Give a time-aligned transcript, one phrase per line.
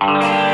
[0.00, 0.45] Uh...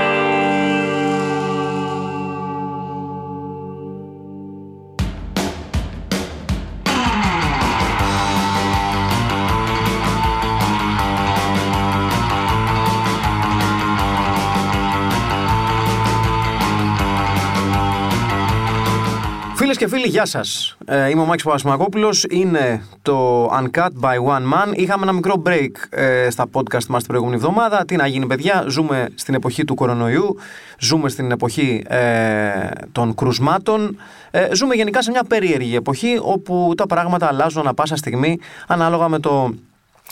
[19.74, 20.76] Φίλες και φίλοι, γεια σας.
[20.84, 22.16] Ε, είμαι ο Μάκης Παπασμακόπουλο.
[22.30, 24.72] Είναι το Uncut by One Man.
[24.74, 27.84] Είχαμε ένα μικρό break ε, στα podcast μας την προηγούμενη εβδομάδα.
[27.84, 28.64] Τι να γίνει, παιδιά.
[28.68, 30.36] Ζούμε στην εποχή του κορονοϊού.
[30.78, 33.96] Ζούμε στην εποχή ε, των κρουσμάτων.
[34.30, 39.08] Ε, ζούμε γενικά σε μια περίεργη εποχή όπου τα πράγματα αλλάζουν ανα πάσα στιγμή ανάλογα
[39.08, 39.54] με το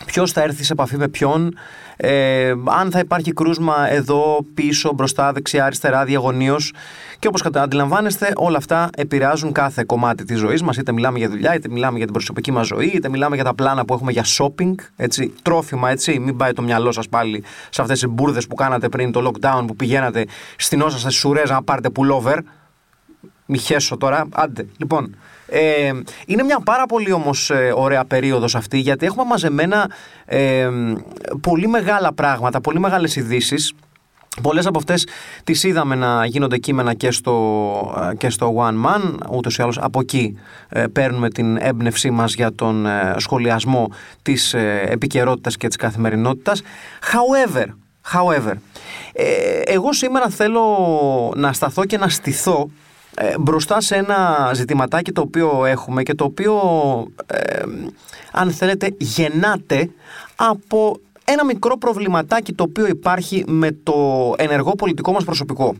[0.07, 1.55] ποιος θα έρθει σε επαφή με ποιον,
[1.97, 6.73] ε, αν θα υπάρχει κρούσμα εδώ, πίσω, μπροστά, δεξιά, αριστερά, διαγωνίως.
[7.19, 10.77] Και όπως αντιλαμβάνεστε, όλα αυτά επηρεάζουν κάθε κομμάτι της ζωής μας.
[10.77, 13.55] Είτε μιλάμε για δουλειά, είτε μιλάμε για την προσωπική μας ζωή, είτε μιλάμε για τα
[13.55, 16.19] πλάνα που έχουμε για shopping, έτσι, τρόφιμα, έτσι.
[16.19, 19.65] Μην πάει το μυαλό σας πάλι σε αυτές τις μπουρδες που κάνατε πριν το lockdown
[19.66, 22.38] που πηγαίνατε στην όσα σας σουρέζα να πάρετε pullover.
[23.51, 24.29] Μη χέσω τώρα.
[24.32, 24.66] Άντε.
[24.76, 25.93] Λοιπόν, ε,
[26.26, 29.90] είναι μια πάρα πολύ όμως ε, ωραία περίοδος αυτή γιατί έχουμε μαζεμένα
[30.24, 30.68] ε,
[31.40, 33.73] πολύ μεγάλα πράγματα, πολύ μεγάλες ειδήσεις.
[34.42, 35.07] Πολλές από αυτές
[35.45, 37.34] τις είδαμε να γίνονται κείμενα και στο,
[38.10, 42.35] ε, και στο One Man, ούτως ή άλλως από εκεί ε, παίρνουμε την έμπνευσή μας
[42.35, 43.88] για τον σχολιασμό
[44.23, 44.54] της
[44.85, 46.62] επικαιρότητας και της καθημερινότητας.
[47.12, 47.66] However,
[48.12, 48.52] however
[49.64, 50.62] εγώ σήμερα θέλω
[51.37, 52.70] να σταθώ και να στηθώ
[53.23, 56.54] ε, μπροστά σε ένα ζητηματάκι το οποίο έχουμε και το οποίο
[57.26, 57.63] ε,
[58.32, 59.90] αν θέλετε γεννάται
[60.37, 63.95] από ένα μικρό προβληματάκι το οποίο υπάρχει με το
[64.37, 65.75] ενεργό πολιτικό μας προσωπικό.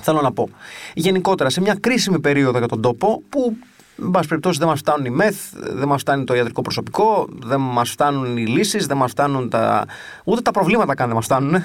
[0.00, 0.48] Θέλω να πω.
[0.94, 3.56] Γενικότερα, σε μια κρίσιμη περίοδο για τον τόπο που
[4.02, 7.60] Εν πάση περιπτώσει, δεν μας φτάνουν οι μεθ, δεν μας φτάνει το ιατρικό προσωπικό, δεν
[7.60, 9.84] μας φτάνουν οι λύσεις, δεν μας φτάνουν τα.
[10.24, 11.62] ούτε τα προβλήματα καν δεν μας φτάνουν.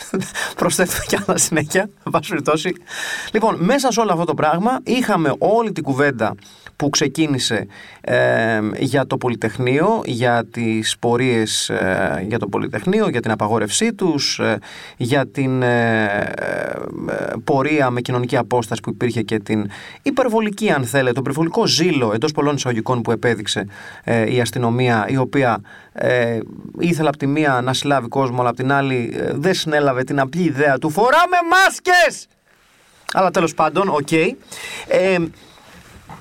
[0.56, 1.80] Προσθέτουμε κι άλλα συνέχεια.
[1.80, 2.74] Εν πάση περιπτώσει.
[3.32, 6.34] Λοιπόν, μέσα σε όλο αυτό το πράγμα είχαμε όλη την κουβέντα
[6.80, 7.66] που ξεκίνησε
[8.00, 14.38] ε, για το Πολυτεχνείο, για τις πορείες ε, για το Πολυτεχνείο, για την απαγόρευσή τους,
[14.38, 14.58] ε,
[14.96, 15.62] για την
[17.44, 19.70] πορεία με κοινωνική απόσταση που υπήρχε και την
[20.02, 23.66] υπερβολική, αν θέλετε, το υπερβολικό ζήλο εντός πολλών εισαγωγικών που επέδειξε
[24.28, 25.60] η αστυνομία, η οποία
[26.78, 30.42] ήθελε από τη μία να συλλάβει κόσμο, αλλά από την άλλη δεν συνέλαβε την απλή
[30.42, 32.26] ιδέα του «Φοράμε μάσκες!»
[33.12, 34.08] Αλλά τέλος πάντων, OK.
[34.10, 34.30] Okay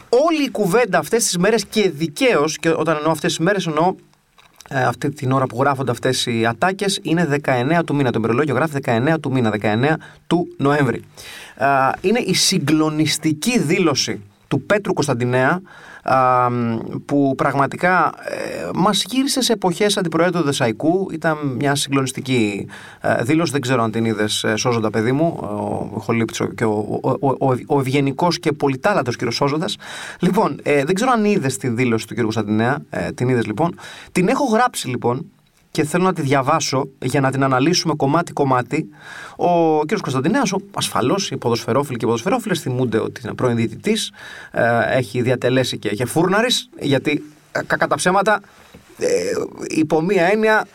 [0.10, 3.96] όλη η κουβέντα αυτές τις μέρες και δικαίως, και όταν εννοώ αυτές τις μέρες εννοώ
[4.70, 8.12] ε, αυτή την ώρα που γράφονται αυτές οι ατάκες είναι 19 του μήνα.
[8.12, 9.94] Το ημερολόγιο γράφει 19 του μήνα, 19
[10.28, 11.04] του Νοέμβρη.
[11.56, 11.66] Ε,
[12.02, 15.62] είναι η συγκλονιστική δήλωση του Πέτρου Κωνσταντινέα
[17.06, 21.08] που πραγματικά ε, μας γύρισε σε εποχές αντιπροέδρου Δεσαϊκού.
[21.12, 22.68] Ήταν μια συγκλονιστική
[23.02, 25.38] ε, δήλωση δεν ξέρω αν την είδες ε, Σώζοντα παιδί μου
[25.96, 29.78] ο Χολίπτης και ο, ο, ο, ο ευγενικός και πολυτάλαντος κύριος Σώζοντας
[30.20, 32.78] λοιπόν δεν ξέρω αν είδες τη δήλωση του κύριου Κωνσταντινέα
[33.16, 33.76] την είδες λοιπόν.
[34.12, 35.26] Την έχω γράψει λοιπόν
[35.80, 38.90] και θέλω να τη διαβάσω για να την αναλύσουμε κομμάτι-κομμάτι.
[39.36, 40.00] Ο κ.
[40.02, 44.12] Κωνσταντινέας, ασφαλώς οι ποδοσφαιρόφιλοι και οι ποδοσφαιρόφιλες θυμούνται ότι είναι πρώην διαιτητής,
[44.52, 48.42] ε, έχει διατελέσει και, και φούρναρης, γιατί ε, κακά τα ψέματα,
[48.98, 49.08] ε,
[49.68, 50.68] υπό μία έννοια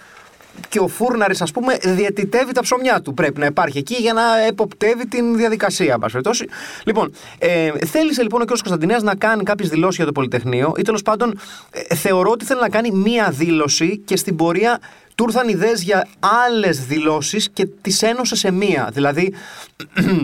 [0.69, 3.15] και ο Φούρναρης, ας πούμε, διαιτητεύει τα ψωμιά του.
[3.15, 6.47] Πρέπει να υπάρχει εκεί για να εποπτεύει την διαδικασία, περιπτώσει.
[6.85, 8.49] Λοιπόν, ε, θέλησε λοιπόν ο κ.
[8.49, 11.39] Κωνσταντινέας να κάνει κάποιες δηλώσεις για το Πολυτεχνείο ή τέλος πάντων
[11.71, 14.81] ε, θεωρώ ότι θέλει να κάνει μία δήλωση και στην πορεία
[15.15, 16.07] του ήρθαν ιδέες για
[16.47, 18.91] άλλες δηλώσεις και τις ένωσε σε μία.
[18.93, 19.35] Δηλαδή.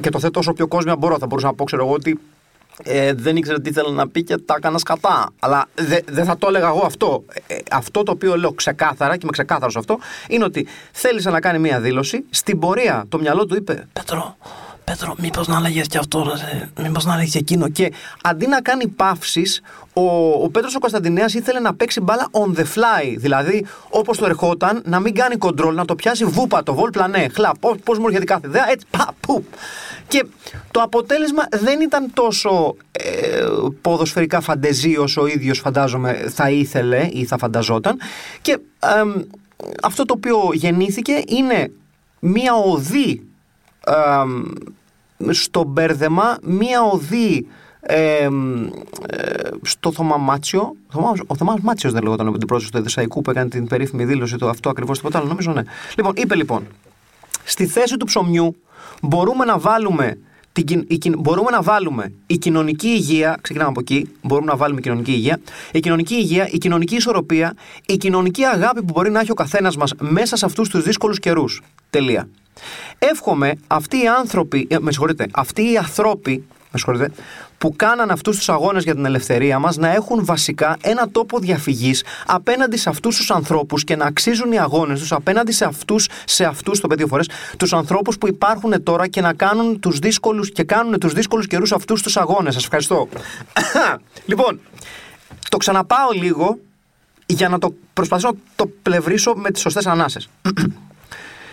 [0.00, 1.18] και το θέτω όσο πιο κόσμια μπορώ.
[1.18, 2.18] Θα μπορούσα να πω, ξέρω εγώ, ότι
[2.84, 5.30] ε, δεν ήξερα τι ήθελα να πει και τα έκανα σκατά.
[5.38, 5.66] Αλλά
[6.06, 7.24] δεν θα το έλεγα εγώ αυτό.
[7.46, 11.58] Ε, αυτό το οποίο λέω ξεκάθαρα και είμαι ξεκάθαρος αυτό είναι ότι θέλησε να κάνει
[11.58, 12.24] μία δήλωση.
[12.30, 14.36] Στην πορεία το μυαλό του είπε Πέτρο,
[14.88, 16.26] Πέτρο, μήπως να έλεγε και αυτό,
[16.82, 17.68] μήπως να έλεγε και εκείνο.
[17.68, 19.60] Και αντί να κάνει παύσεις,
[19.92, 20.02] ο,
[20.42, 23.14] ο Πέτρος ο Κωνσταντινέας ήθελε να παίξει μπάλα on the fly.
[23.16, 27.28] Δηλαδή, όπως το ερχόταν, να μην κάνει control, να το πιάσει βούπα, το βολ πλανέ.
[27.34, 27.52] Χλά,
[27.84, 29.44] πώς μου έρχεται κάθε ιδέα, έτσι, πα, πουπ.
[30.08, 30.24] Και
[30.70, 33.46] το αποτέλεσμα δεν ήταν τόσο ε,
[33.80, 37.98] ποδοσφαιρικά φαντεζή όσο ο ίδιος φαντάζομαι θα ήθελε ή θα φανταζόταν.
[38.42, 38.58] Και
[39.82, 41.70] αυτό το οποίο γεννήθηκε είναι
[42.18, 43.22] μία οδή
[45.30, 47.46] στο μπέρδεμα, μία οδή
[47.80, 48.28] ε,
[49.62, 50.76] στο Θωμά Μάτσιο.
[51.26, 54.48] Ο Θωμάς Μάτσιος δεν λέγονταν ο αντιπρόσωπος του Εδεσαϊκού που έκανε την περίφημη δήλωση του
[54.48, 55.28] αυτό ακριβώς τίποτα άλλο.
[55.28, 55.62] Νομίζω ναι.
[55.96, 56.66] Λοιπόν, είπε λοιπόν,
[57.44, 58.56] στη θέση του ψωμιού
[59.02, 60.18] μπορούμε να βάλουμε
[60.52, 64.82] την, η, μπορούμε να βάλουμε η κοινωνική υγεία, ξεκινάμε από εκεί, μπορούμε να βάλουμε η
[64.82, 65.40] κοινωνική υγεία,
[65.72, 67.54] η κοινωνική υγεία, η κοινωνική ισορροπία,
[67.86, 71.18] η κοινωνική αγάπη που μπορεί να έχει ο καθένας μας μέσα σε αυτούς τους δύσκολους
[71.18, 71.62] καιρούς.
[71.90, 72.28] Τελεία.
[72.98, 77.10] Εύχομαι αυτοί οι άνθρωποι, ε, με συγχωρείτε, αυτοί οι ανθρώποι, με συγχωρείτε,
[77.58, 82.04] που κάναν αυτούς τους αγώνες για την ελευθερία μας να έχουν βασικά ένα τόπο διαφυγής
[82.26, 86.44] απέναντι σε αυτούς τους ανθρώπους και να αξίζουν οι αγώνες τους απέναντι σε αυτούς, σε
[86.44, 90.62] αυτούς, το πέντε φορές, τους ανθρώπους που υπάρχουν τώρα και να κάνουν τους δύσκολους και
[90.62, 92.54] κάνουν τους δύσκολους καιρούς αυτούς τους αγώνες.
[92.54, 93.08] Σας ευχαριστώ.
[94.30, 94.60] λοιπόν,
[95.48, 96.58] το ξαναπάω λίγο
[97.26, 100.28] για να το προσπαθήσω να το πλευρίσω με τις σωστές ανάσες.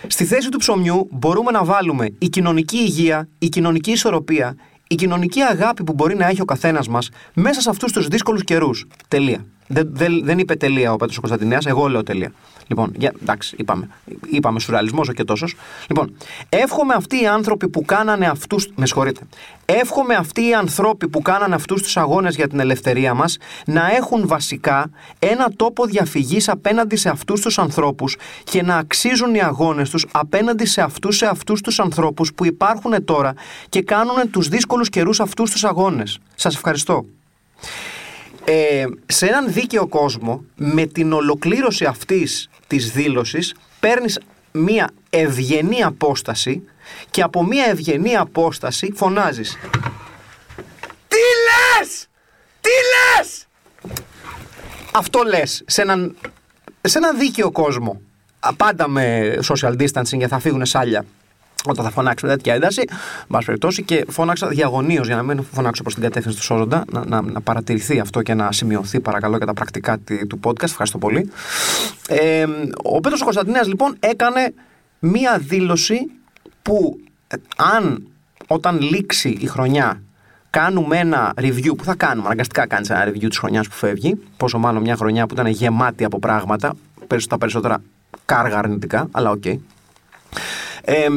[0.08, 4.56] Στη θέση του ψωμιού μπορούμε να βάλουμε η κοινωνική υγεία, η κοινωνική ισορροπία,
[4.88, 8.44] η κοινωνική αγάπη που μπορεί να έχει ο καθένας μας μέσα σε αυτούς τους δύσκολους
[8.44, 8.86] καιρούς.
[9.08, 9.46] Τελεία.
[9.68, 12.32] Δεν, δεν, δεν είπε τελεία ο Πέτρος Κωνσταντινέας, εγώ λέω τελεία.
[12.68, 13.90] Λοιπόν, για, εντάξει, είπαμε.
[14.30, 15.56] Είπαμε σουρεαλισμό και τόσος.
[15.90, 16.18] Λοιπόν,
[16.50, 18.70] εύχομαι αυτοί οι άνθρωποι που κάνανε αυτούς.
[18.76, 19.22] Με συγχωρείτε.
[19.66, 24.28] Εύχομαι αυτοί οι άνθρωποι που κάνανε αυτούς τους αγώνες για την ελευθερία μας να έχουν
[24.28, 24.90] βασικά
[25.20, 30.66] ένα τόπο διαφυγής απέναντι σε αυτούς τους ανθρώπους και να αξίζουν οι αγώνες τους απέναντι
[30.66, 33.34] σε αυτούς σε αυτούς τους ανθρώπους που υπάρχουν τώρα
[33.70, 36.20] και κάνουν τους δύσκολους καιρούς αυτούς τους αγώνες.
[36.36, 37.06] Σας ευχαριστώ.
[38.48, 44.20] Ε, σε έναν δίκαιο κόσμο, με την ολοκλήρωση αυτής της δήλωσης, παίρνεις
[44.52, 46.64] μία ευγενή απόσταση
[47.12, 49.58] και από μία ευγενή απόσταση φωνάζεις
[51.08, 52.08] Τι λες!
[52.62, 53.48] Τι λες!
[54.92, 56.16] Αυτό λες σε έναν,
[56.82, 58.02] σε έναν δίκαιο κόσμο.
[58.58, 61.06] Πάντα με social distancing και θα φύγουν σάλια
[61.72, 62.84] όταν θα φωνάξουμε τέτοια ένταση,
[63.28, 67.06] μα περιπτώσει, και φώναξα διαγωνίως για να μην φωνάξω προς την κατεύθυνση του Σόζοντα, να,
[67.06, 69.98] να, να παρατηρηθεί αυτό και να σημειωθεί παρακαλώ για τα πρακτικά
[70.28, 70.64] του podcast.
[70.64, 71.32] Ευχαριστώ πολύ.
[72.08, 72.46] Ε,
[72.84, 74.54] ο Πέτρος Κωνσταντινέας λοιπόν έκανε
[75.00, 76.12] μία δήλωση
[76.62, 78.08] που ε, αν
[78.48, 80.02] όταν λήξει η χρονιά
[80.50, 84.58] κάνουμε ένα review που θα κάνουμε, αναγκαστικά κάνεις ένα review της χρονιάς που φεύγει, πόσο
[84.58, 86.76] μάλλον μια χρονιά που ήταν γεμάτη από πράγματα,
[87.30, 87.82] τα περισσότερα
[88.26, 89.42] κάργα αρνητικά, αλλά OK.
[89.46, 89.58] Okay.
[90.88, 91.08] Ε,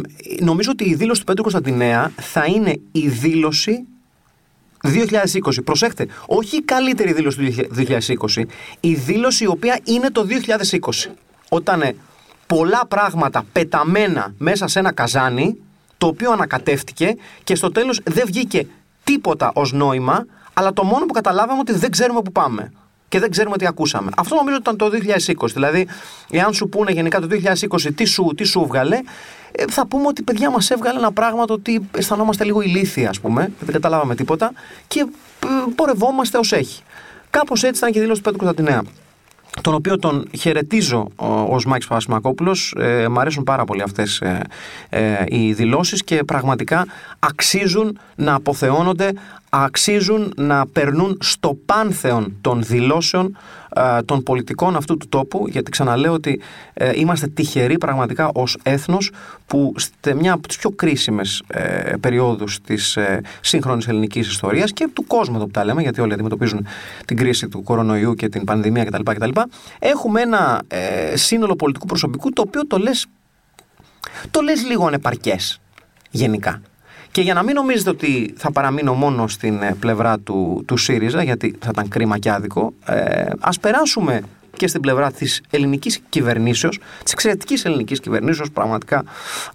[0.41, 3.87] νομίζω ότι η δήλωση του Πέτρου Κωνσταντινέα θα είναι η δήλωση
[4.82, 5.65] 2020.
[5.65, 7.67] Προσέχτε, όχι η καλύτερη δήλωση του
[8.35, 8.44] 2020,
[8.81, 10.26] η δήλωση η οποία είναι το
[11.06, 11.11] 2020.
[11.49, 11.94] Όταν ε,
[12.47, 15.56] πολλά πράγματα πεταμένα μέσα σε ένα καζάνι,
[15.99, 18.67] το οποίο ανακατεύτηκε και στο τέλος δεν βγήκε
[19.05, 22.73] τίποτα ως νόημα, αλλά το μόνο που καταλάβαμε ότι δεν ξέρουμε που πάμε
[23.09, 24.11] και δεν ξέρουμε τι ακούσαμε.
[24.17, 24.91] Αυτό νομίζω ότι ήταν το
[25.43, 25.47] 2020.
[25.53, 25.88] Δηλαδή,
[26.31, 29.00] εάν σου πούνε γενικά το 2020 τι σου, τι σου βγάλε,
[29.52, 33.20] ε, θα πούμε ότι παιδιά μας έβγαλε ένα πράγμα το ότι αισθανόμαστε λίγο ηλίθια, ας
[33.20, 34.52] πούμε, δεν καταλάβαμε τίποτα
[34.86, 36.82] και ε, πορευόμαστε ως έχει.
[37.30, 38.82] Κάπως έτσι ήταν και η δήλωση του Πέτρου Κωνσταντινέα
[39.60, 41.08] τον οποίο τον χαιρετίζω
[41.48, 42.74] ως Μάκης Παπασημακόπουλος.
[42.78, 44.40] Ε, μ' αρέσουν πάρα πολύ αυτές ε,
[44.88, 46.86] ε, οι δηλώσεις και πραγματικά
[47.18, 49.12] αξίζουν να αποθεώνονται,
[49.48, 53.36] αξίζουν να περνούν στο πάνθεον των δηλώσεων
[53.74, 56.40] ε, των πολιτικών αυτού του τόπου, γιατί ξαναλέω ότι
[56.74, 59.10] ε, είμαστε τυχεροί πραγματικά ως έθνος
[59.46, 64.88] που σε μια από τις πιο κρίσιμες ε, περιόδους της ε, σύγχρονης ελληνικής ιστορίας και
[64.92, 66.66] του κόσμου εδώ που τα λέμε, γιατί όλοι αντιμετωπίζουν
[67.04, 69.02] την κρίση του κορονοϊού και την πανδημία κτλ.
[69.02, 69.40] κτλ
[69.78, 73.06] έχουμε ένα ε, σύνολο πολιτικού προσωπικού το οποίο το λες,
[74.30, 75.60] το λες λίγο ανεπαρκές
[76.10, 76.60] γενικά.
[77.10, 81.22] Και για να μην νομίζετε ότι θα παραμείνω μόνο στην ε, πλευρά του, του ΣΥΡΙΖΑ,
[81.22, 84.22] γιατί θα ήταν κρίμα και άδικο, ε, ας περάσουμε
[84.58, 89.05] και στην πλευρά της ελληνικής κυβερνήσεως, της εξαιρετικής ελληνικής κυβερνήσεως, πραγματικά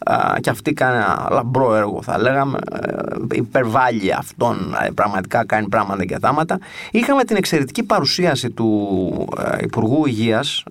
[0.06, 5.68] α, και αυτή κάνει ένα λαμπρό έργο θα λέγαμε, ε, υπερβάλλει αυτόν, ε, πραγματικά κάνει
[5.68, 6.60] πράγματα και θάματα.
[6.92, 10.64] Είχαμε την εξαιρετική παρουσίαση του ε, Υπουργού Υγείας,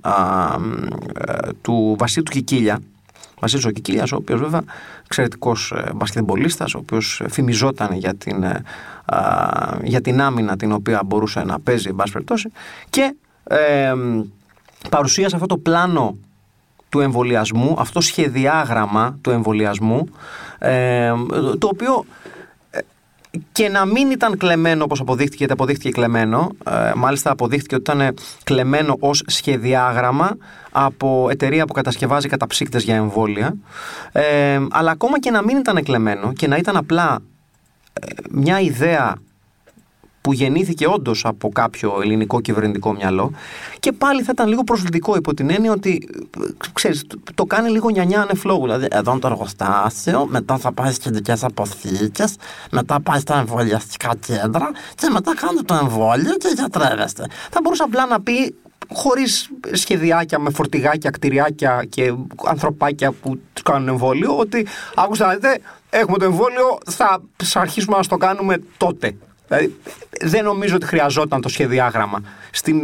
[1.61, 2.79] του Βασίλου Κικίλια,
[3.43, 4.63] Βασίλης ο Κικίλιας, ο οποίος βέβαια
[5.05, 8.45] εξαιρετικός μπασκετμπολίστας, ο οποίος φημιζόταν για την,
[9.83, 12.53] για την άμυνα την οποία μπορούσε να παίζει, εν πάση περιπτώσει.
[12.91, 13.95] Και ε,
[14.91, 16.17] παρουσίασε αυτό το πλάνο
[16.89, 20.09] του εμβολιασμού, αυτό το σχεδιάγραμμα του εμβολιασμού,
[21.59, 22.42] το οποίο ε,
[23.53, 28.15] και να μην ήταν κλεμμένο όπως αποδείχτηκε, γιατί αποδείχτηκε κλεμμένο, ε, μάλιστα αποδείχτηκε ότι ήταν
[28.45, 30.37] κλεμμένο ως σχεδιάγραμμα
[30.71, 33.55] από εταιρεία που κατασκευάζει καταψύκτες για εμβόλια,
[34.13, 37.19] ε, αλλά ακόμα και να μην ήταν κλεμμένο και να ήταν απλά
[38.31, 39.15] μια ιδέα
[40.23, 43.33] που γεννήθηκε όντως από κάποιο ελληνικό κυβερνητικό μυαλό
[43.81, 46.09] και πάλι θα ήταν λίγο προσβλητικό υπό την έννοια ότι
[46.73, 48.63] ξέρεις, το κάνει λίγο νιανιά ανεφλόγου.
[48.63, 52.37] Δηλαδή, εδώ είναι το εργοστάσιο, μετά θα πάει στις κεντρικές αποθήκες,
[52.71, 57.27] μετά πάει στα εμβολιαστικά κέντρα και μετά κάνετε το εμβόλιο και γιατρεύεστε.
[57.51, 58.55] Θα μπορούσε απλά να πει
[58.93, 62.15] χωρίς σχεδιάκια με φορτηγάκια, κτηριάκια και
[62.45, 65.61] ανθρωπάκια που τους κάνουν εμβόλιο, ότι άκουσα να δείτε,
[65.91, 67.23] έχουμε το εμβόλιο, θα
[67.55, 69.17] αρχίσουμε να το κάνουμε τότε.
[69.53, 69.77] Δηλαδή,
[70.21, 72.23] δεν νομίζω ότι χρειαζόταν το σχεδιάγραμμα.
[72.51, 72.83] Στην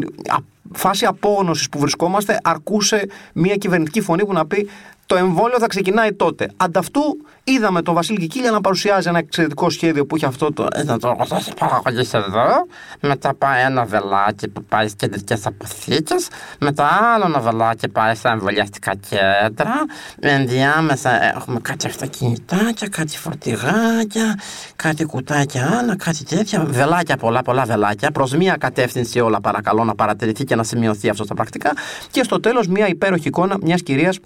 [0.73, 4.69] φάση απόγνωσης που βρισκόμαστε, αρκούσε μια κυβερνητική φωνή που να πει
[5.09, 6.51] το εμβόλιο θα ξεκινάει τότε.
[6.57, 7.01] Ανταυτού
[7.45, 10.67] είδαμε τον Βασίλη Κικίλια να παρουσιάζει ένα εξαιρετικό σχέδιο που είχε αυτό το.
[10.73, 12.67] Ένα τρόπο θα σε παραγωγή εδώ.
[13.01, 16.29] Μετά πάει ένα βελάκι που πάει στι κεντρικές αποθήκες.
[16.61, 19.75] Μετά άλλο ένα βελάκι πάει στα εμβολιαστικά κέντρα.
[20.21, 24.39] Ενδιάμεσα έχουμε κάτι αυτοκινητάκια, κάτι φορτηγάκια,
[24.77, 26.65] κάτι κουτάκια άλλα, κάτι τέτοια.
[26.65, 28.11] Βελάκια πολλά, πολλά βελάκια.
[28.11, 31.73] Προς μία κατεύθυνση όλα παρακαλώ να παρατηρηθεί και να σημειωθεί αυτό στα πρακτικά.
[32.11, 34.19] Και στο τέλος μία υπέροχη εικόνα μιας κυρίας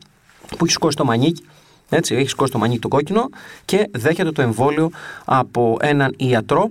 [0.56, 1.42] που έχει σηκώσει το μανίκι,
[1.88, 3.28] έτσι, έχει σηκώσει το μανίκι το κόκκινο
[3.64, 4.90] και δέχεται το εμβόλιο
[5.24, 6.70] από έναν ιατρό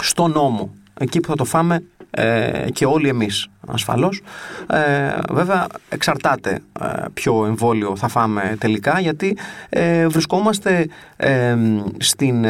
[0.00, 0.74] στο νόμο.
[0.98, 4.22] Εκεί που θα το φάμε ε, και όλοι εμείς ασφαλώς.
[4.66, 9.36] Ε, βέβαια εξαρτάται ε, ποιο εμβόλιο θα φάμε τελικά γιατί
[9.68, 10.88] ε, βρισκόμαστε
[11.98, 12.44] στην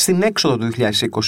[0.00, 0.70] στην έξοδο του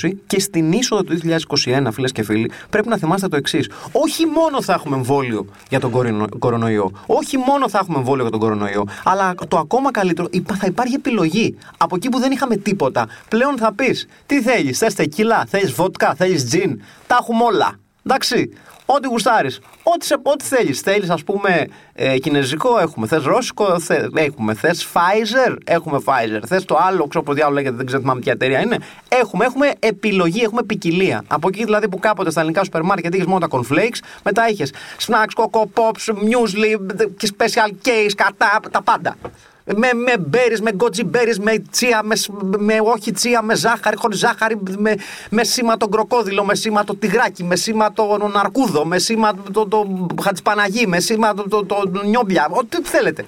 [0.03, 1.19] 2020 και στην είσοδο του
[1.65, 3.71] 2021, φίλες και φίλοι, πρέπει να θυμάστε το εξής.
[3.93, 5.91] Όχι μόνο θα έχουμε εμβόλιο για τον
[6.39, 10.95] κορονοϊό, όχι μόνο θα έχουμε εμβόλιο για τον κορονοϊό, αλλά το ακόμα καλύτερο, θα υπάρχει
[10.95, 11.57] επιλογή.
[11.77, 16.15] Από εκεί που δεν είχαμε τίποτα, πλέον θα πεις, τι θέλεις, θες τεκίλα, θέλει βότκα,
[16.15, 17.79] θέλει τζιν, τα έχουμε όλα.
[18.07, 18.51] Εντάξει.
[18.97, 19.61] Ό,τι γουστάρεις.
[19.83, 20.81] Ό,τι, ό,τι θέλεις.
[20.81, 23.07] Θέλεις, ας πούμε, ε, κινέζικο, έχουμε.
[23.07, 24.55] Θες ρώσικο, θε, έχουμε.
[24.55, 26.41] Θες Pfizer, έχουμε Pfizer.
[26.47, 28.79] Θες το άλλο, ξέρω πώς διάλογο λέγεται, δεν ξέρω θυμάμαι ποια εταιρεία είναι.
[29.09, 31.25] Έχουμε, έχουμε επιλογή, έχουμε ποικιλία.
[31.27, 34.73] Από εκεί δηλαδή που κάποτε στα ελληνικά σούπερ μάρκετ είχες μόνο τα cornflakes, μετά είχες
[35.07, 39.17] snacks, coco pops, muesli και special case, κατά τα πάντα
[39.65, 42.17] με, με μπέρις, με γκότζι μπέρις, με τσία, με,
[42.59, 44.95] με όχι τσία, με ζάχαρη, χωρίς ζάχαρη, με,
[45.31, 49.67] με σήμα τον κροκόδιλο, με σήμα το τυγράκι, με σήμα τον αρκούδο, με σήμα το,
[49.67, 53.25] το, το χατσπαναγί, με σήμα το, το, το, το νιόμπια, ό,τι θέλετε.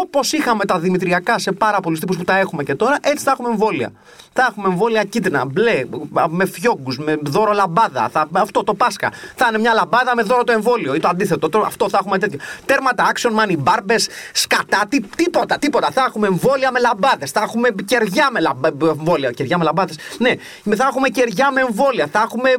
[0.00, 3.30] Όπως είχαμε τα δημητριακά σε πάρα πολλούς τύπους που τα έχουμε και τώρα, έτσι θα
[3.30, 3.92] έχουμε εμβόλια.
[4.32, 5.84] Θα έχουμε εμβόλια κίτρινα, μπλε,
[6.28, 8.08] με φιόγκους, με δώρο λαμπάδα.
[8.08, 9.12] Θα, αυτό το Πάσχα.
[9.36, 11.62] Θα είναι μια λαμπάδα με δώρο το εμβόλιο ή το αντίθετο.
[11.64, 12.38] Αυτό θα έχουμε τέτοιο.
[12.66, 15.90] Τέρματα action money, μπάρμπες, σκατά, τι, τίποτα, τίποτα.
[15.90, 17.30] Θα έχουμε εμβόλια με λαμπάδες.
[17.30, 18.40] Θα έχουμε κεριά με
[18.86, 19.30] εμβόλια.
[19.30, 19.98] Κεριά με λαμπάδες.
[20.18, 20.34] Ναι,
[20.76, 22.06] θα έχουμε κεριά με εμβόλια.
[22.12, 22.50] Θα έχουμε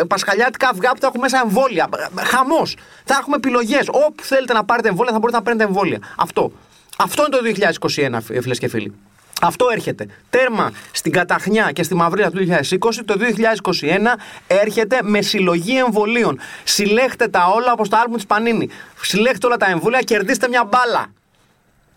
[0.00, 1.88] ε, πασχαλιάτικα αυγά που θα έχουμε μέσα εμβόλια.
[2.16, 2.76] Χαμός.
[3.04, 3.88] Θα έχουμε επιλογές.
[3.88, 5.98] Όπου θέλετε να πάρετε εμβόλια θα μπορείτε να παίρνετε εμβόλια.
[6.24, 6.52] Αυτό.
[6.98, 7.68] Αυτό είναι το
[8.18, 8.92] 2021, φίλες και φίλοι.
[9.40, 10.06] Αυτό έρχεται.
[10.30, 16.38] Τέρμα στην καταχνιά και στη μαυρίλα του 2020, το 2021 έρχεται με συλλογή εμβολίων.
[16.64, 18.68] Συλλέχτε τα όλα όπως το άλμπουμ της Πανίνη.
[19.02, 21.06] Συλλέχτε όλα τα εμβόλια, κερδίστε μια μπάλα.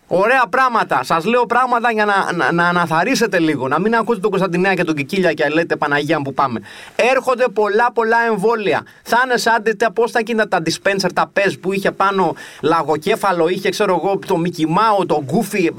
[0.08, 1.04] Ωραία πράγματα.
[1.04, 3.68] Σας λέω πράγματα για να, να, να αναθαρίσετε λίγο.
[3.68, 6.62] Να μην ακούτε τον Κωνσταντινέα και τον Κικίλια και λέτε Παναγία που πάμε.
[6.96, 8.86] Έρχονται πολλά πολλά εμβόλια.
[9.04, 13.70] Θα είναι σαν πώς θα γίνονται τα dispenser, τα πες που είχε πάνω λαγοκέφαλο, είχε
[13.70, 15.72] ξέρω εγώ το Μικημάο, το Γκούφι.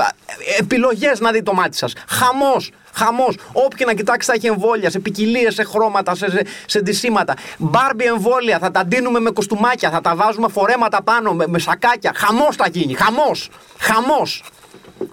[0.59, 1.93] Επιλογές να δει το μάτι σας.
[2.09, 2.71] Χαμός.
[2.95, 3.37] Χαμός.
[3.53, 7.35] Όποιο να κοιτάξει θα έχει εμβόλια σε ποικιλίες, σε χρώματα, σε, σε, σε ντυσίματα.
[7.59, 8.59] Μπάρμπι εμβόλια.
[8.59, 9.91] Θα τα ντύνουμε με κοστούμάκια.
[9.91, 12.13] Θα τα βάζουμε φορέματα πάνω με, με σακάκια.
[12.15, 12.95] Χαμός θα γίνει.
[12.95, 13.51] Χαμός.
[13.79, 14.43] Χαμός.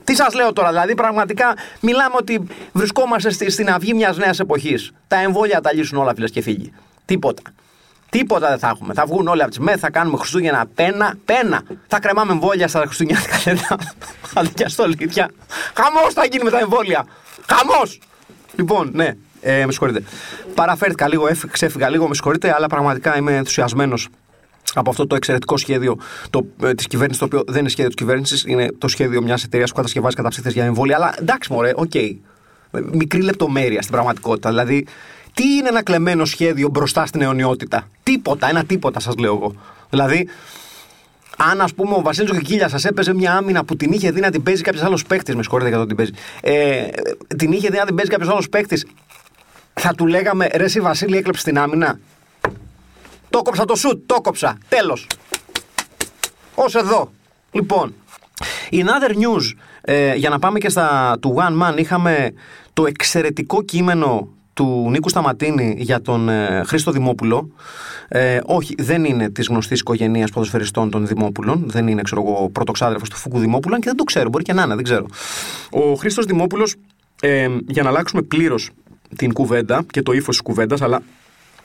[0.03, 4.91] Τι σας λέω τώρα, δηλαδή πραγματικά μιλάμε ότι βρισκόμαστε στη, στην αυγή μιας νέας εποχής.
[5.08, 6.74] Τα εμβόλια θα λύσουν όλα, φίλες και φίλοι.
[7.05, 7.41] Τίποτα.
[8.10, 8.94] Τίποτα δεν θα έχουμε.
[8.94, 11.62] Θα βγουν όλοι από τις ΜΕΘ, θα κάνουμε Χριστούγεννα πένα, πένα.
[11.88, 13.22] Θα κρεμάμε εμβόλια στα Χριστούγεννα.
[14.34, 15.29] Αντί για στολίδια.
[15.74, 17.05] Χαμός θα γίνει με τα εμβόλια.
[17.48, 18.00] Χαμός!
[18.56, 20.04] Λοιπόν, ναι, ε, με συγχωρείτε.
[20.54, 24.08] Παραφέρθηκα λίγο, ξέφυγα λίγο, με συγχωρείτε, αλλά πραγματικά είμαι ενθουσιασμένος
[24.74, 25.98] από αυτό το εξαιρετικό σχέδιο
[26.64, 29.70] ε, της κυβέρνησης, το οποίο δεν είναι σχέδιο της κυβέρνησης, είναι το σχέδιο μιας εταιρείας
[29.70, 30.96] που κατασκευάζει καταψύχτες για εμβόλια.
[30.96, 31.92] Αλλά εντάξει, μωρέ, OK.
[31.94, 32.16] Okay.
[32.92, 34.50] Μικρή λεπτομέρεια στην πραγματικότητα.
[34.50, 34.88] Δηλαδή,
[35.34, 39.56] τι είναι ένα κλεμμένο σχέδιο μπροστά στην αιωνιότητα; Τίποτα, ένα τίποτα, σας λέω εγώ.
[39.90, 40.28] Δηλαδή,
[41.38, 44.32] αν ας πούμε ο Βασίλης Κικίλια σας έπαιζε μια άμυνα που την είχε δει να
[44.32, 46.12] την παίζει κάποιος άλλος παίκτης, με συγχωρείτε για το την παίζει,
[46.42, 46.88] ε,
[47.38, 48.86] την είχε δει να την παίζει κάποιος άλλος παίκτης,
[49.74, 52.00] θα του λέγαμε ρε, εσύ Βασίλη έκλεψες την άμυνα.
[53.30, 54.58] Το κόψα το σουτ, το κόψα.
[54.70, 55.08] Τέλος.
[56.56, 57.12] Ω εδώ.
[57.51, 57.94] Λοιπόν,
[58.72, 62.34] in other news, ε, για να πάμε και στα του One Man, είχαμε
[62.74, 67.52] το εξαιρετικό κείμενο του Νίκου Σταματίνη για τον ε, Χρήστο Δημόπουλο.
[68.08, 71.64] Ε, όχι, δεν είναι της γνωστής οικογένειας ποδοσφαιριστών των Δημόπουλων.
[71.68, 74.30] Δεν είναι, ξέρω εγώ, πρωτοξάδερφος του Φούκου Δημόπουλου, και δεν το ξέρω.
[74.30, 75.06] Μπορεί και να είναι, δεν ξέρω.
[75.72, 76.76] Ο Χρήστος Δημόπουλος,
[77.22, 78.70] ε, για να αλλάξουμε πλήρως
[79.16, 81.02] την κουβέντα και το ύφος της κουβέντας, αλλά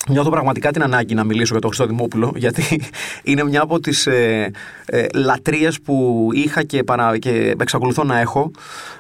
[0.09, 2.81] Νιώθω πραγματικά την ανάγκη να μιλήσω για τον Χρήστο Δημόπουλο, γιατί
[3.23, 4.51] είναι μια από τις ε,
[4.87, 8.51] ε, λατρείες που είχα και, παρα, και εξακολουθώ να έχω.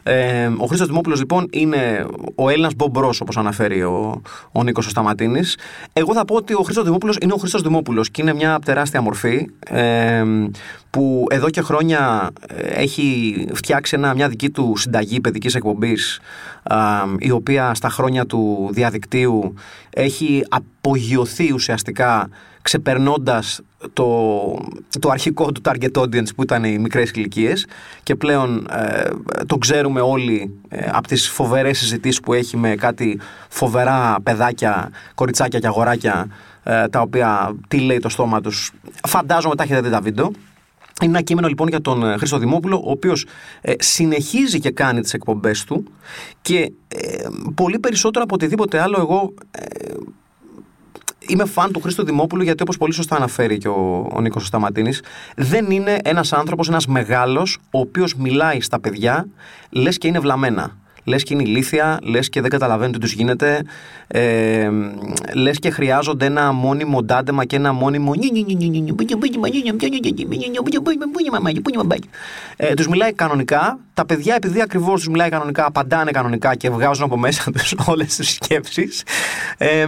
[0.02, 5.56] Ε, ο Χρήστο Δημόπουλος, λοιπόν, είναι ο Έλληνας Μπομπρό, όπως αναφέρει ο, ο Νίκος Σταματίνης.
[5.92, 9.00] Εγώ θα πω ότι ο Χρήστο Δημόπουλος είναι ο Χρήστο Δημόπουλος και είναι μια τεράστια
[9.00, 10.22] μορφή ε,
[10.90, 16.20] που εδώ και χρόνια ε, έχει φτιάξει ένα, μια δική του συνταγή παιδικής εκπομπής,
[17.18, 19.54] η οποία στα χρόνια του διαδικτύου
[19.90, 20.44] έχει
[20.90, 22.28] απογειωθεί ουσιαστικά
[22.62, 23.60] ξεπερνώντας
[23.92, 24.06] το,
[25.00, 27.66] το αρχικό του target audience που ήταν οι μικρές ηλικίες
[28.02, 29.08] και πλέον ε,
[29.46, 35.58] το ξέρουμε όλοι ε, από τις φοβερές συζητήσεις που έχει με κάτι φοβερά παιδάκια, κοριτσάκια
[35.58, 36.26] και αγοράκια
[36.62, 38.72] ε, τα οποία τι λέει το στόμα τους.
[39.06, 40.30] Φαντάζομαι τα έχετε δει τα βίντεο.
[41.02, 43.26] Είναι ένα κείμενο λοιπόν για τον Χρήστο Δημόπουλο, ο οποίος
[43.78, 45.84] συνεχίζει και κάνει τις εκπομπές του
[46.42, 46.72] και
[47.54, 49.32] πολύ περισσότερο από οτιδήποτε άλλο εγώ
[51.28, 55.02] είμαι φαν του Χρήστο Δημόπουλου γιατί όπως πολύ σωστά αναφέρει και ο, ο Νίκος Σταματίνης
[55.36, 59.26] δεν είναι ένας άνθρωπος, ένας μεγάλος ο οποίος μιλάει στα παιδιά
[59.70, 60.78] λες και είναι βλαμμένα.
[61.04, 63.62] Λε και είναι ηλίθια, λε και δεν καταλαβαίνουν τι του γίνεται,
[64.06, 64.70] ε,
[65.34, 68.12] λε και χρειάζονται ένα μόνιμο ντάντεμα και ένα μόνιμο.
[72.56, 73.78] Ε, του μιλάει κανονικά.
[73.94, 78.04] Τα παιδιά, επειδή ακριβώ του μιλάει κανονικά, απαντάνε κανονικά και βγάζουν από μέσα του όλε
[78.04, 78.88] τι σκέψει.
[79.58, 79.86] Ε,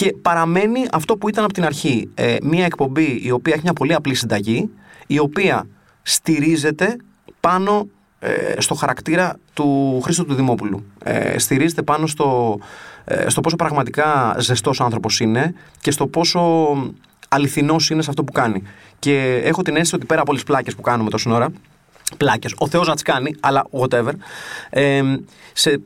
[0.00, 2.10] και παραμένει αυτό που ήταν από την αρχή.
[2.14, 4.70] Ε, μια εκπομπή η οποία έχει μια πολύ απλή συνταγή,
[5.06, 5.66] η οποία
[6.02, 6.96] στηρίζεται
[7.40, 7.88] πάνω
[8.18, 10.84] ε, στο χαρακτήρα του Χρήστο του Δημόπουλου.
[11.04, 12.58] Ε, στηρίζεται πάνω στο,
[13.04, 16.40] ε, στο πόσο πραγματικά ζεστός άνθρωπος είναι και στο πόσο
[17.28, 18.62] αληθινός είναι σε αυτό που κάνει.
[18.98, 21.48] Και έχω την αίσθηση ότι πέρα από όλες τις πλάκες που κάνουμε τόση ώρα,
[22.16, 24.12] πλάκες, ο Θεός να τις κάνει, αλλά whatever,
[24.70, 25.02] ε,
[25.52, 25.80] σε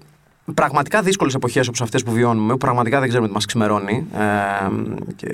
[0.54, 4.20] πραγματικά δύσκολες εποχές όπως αυτές που βιώνουμε, που πραγματικά δεν ξέρουμε τι μας ξημερώνει, ε,
[5.16, 5.28] και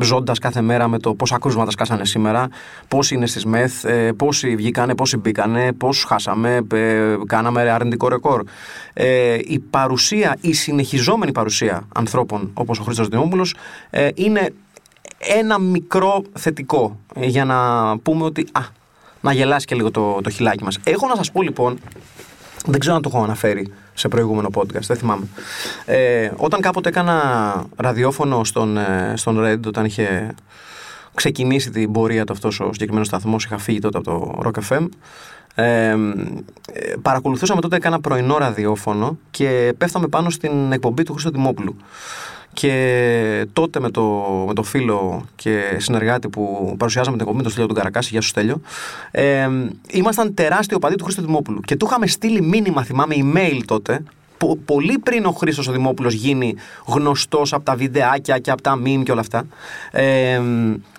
[0.00, 2.48] ζώντας κάθε μέρα με το πόσα κρούσματα σκάσανε σήμερα,
[2.88, 8.42] πόσοι είναι στις ΜΕΘ, ε, πόσοι βγήκανε, πόσοι μπήκανε, πόσου χάσαμε, ε, κάναμε αρνητικό ρεκόρ.
[8.92, 13.54] Ε, η παρουσία, η συνεχιζόμενη παρουσία ανθρώπων όπως ο Χρήστος Δημόπουλος
[13.90, 14.54] ε, είναι
[15.18, 17.58] ένα μικρό θετικό για να
[17.98, 18.60] πούμε ότι α,
[19.20, 20.78] να γελάσει και λίγο το, το χιλάκι μας.
[20.84, 21.78] Έχω να σας πω λοιπόν
[22.66, 25.26] δεν ξέρω αν το έχω αναφέρει σε προηγούμενο podcast, δεν θυμάμαι.
[25.84, 30.34] Ε, όταν κάποτε έκανα ραδιόφωνο στον, ε, στον Red, όταν είχε
[31.14, 34.88] ξεκινήσει την πορεία του αυτός ο συγκεκριμένος σταθμός, είχα φύγει τότε από το Rock FM.
[35.54, 35.96] Ε,
[37.02, 41.76] παρακολουθούσαμε τότε, έκανα πρωινό ραδιόφωνο και πέφταμε πάνω στην εκπομπή του Χρήστο Δημόπουλου.
[42.54, 44.02] Και τότε με το,
[44.46, 48.28] με το φίλο και συνεργάτη που παρουσιάζαμε την εκπομπή, τον Στέλιο του Καρακάση, γεια σου
[48.28, 48.60] Στέλιο,
[49.10, 49.48] ε,
[49.90, 51.60] ήμασταν τεράστιο παδί του Χρήστο Δημόπουλου.
[51.60, 54.02] Και του είχαμε στείλει μήνυμα, θυμάμαι, email τότε,
[54.64, 56.54] πολύ πριν ο Χρήστος ο Δημόπουλος γίνει
[56.86, 59.46] γνωστός από τα βιντεάκια και από τα meme και όλα αυτά.
[59.90, 60.40] Ε,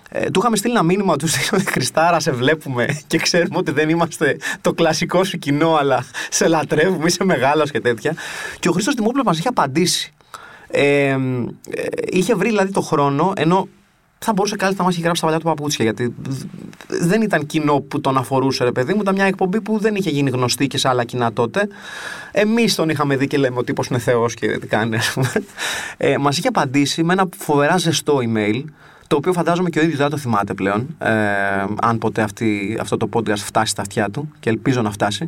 [0.10, 3.90] ε, του είχαμε στείλει ένα μήνυμα του στείλω Χριστάρα, σε βλέπουμε και ξέρουμε ότι δεν
[3.90, 8.16] είμαστε το κλασικό σου κοινό, αλλά σε λατρεύουμε, είσαι μεγάλος και τέτοια.
[8.60, 10.15] Και ο Χρήστος Δημόπουλος μας είχε απαντήσει.
[10.78, 11.18] Ε,
[12.10, 13.68] είχε βρει δηλαδή το χρόνο, ενώ
[14.20, 15.86] θα μπορούσε κάλλιστα να μας έχει γράψει τα παλιά του παπούτσια.
[15.86, 16.16] Γιατί
[16.88, 19.02] δεν ήταν κοινό που τον αφορούσε, ρε παιδί μου.
[19.02, 21.68] Ήταν μια εκπομπή που δεν είχε γίνει γνωστή και σε άλλα κοινά τότε.
[22.32, 24.98] Εμείς τον είχαμε δει και λέμε ότι τύπος είναι Θεός και τι κάνει,
[25.98, 28.64] Ε, μας είχε απαντήσει με ένα φοβερά ζεστό email.
[29.08, 30.96] Το οποίο φαντάζομαι και ο ίδιος δεν το θυμάται πλέον.
[31.00, 31.12] Ε,
[31.82, 35.28] αν ποτέ αυτή, αυτό το podcast φτάσει στα αυτιά του και ελπίζω να φτάσει.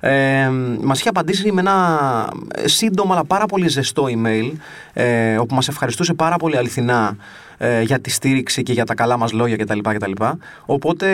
[0.00, 0.50] Ε,
[0.82, 2.28] μας είχε απαντήσει με ένα
[2.64, 4.52] σύντομο αλλά πάρα πολύ ζεστό email,
[4.92, 7.16] ε, όπου μας ευχαριστούσε πάρα πολύ αληθινά
[7.58, 9.78] ε, για τη στήριξη και για τα καλά μας λόγια κτλ.
[9.78, 10.12] κτλ.
[10.66, 11.08] Οπότε,